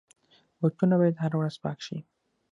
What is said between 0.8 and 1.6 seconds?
باید هره ورځ